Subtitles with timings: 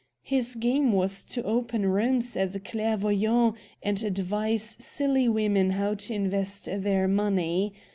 [0.23, 6.13] His game was to open rooms as a clairvoyant, and advise silly women how to
[6.15, 7.71] invest their money.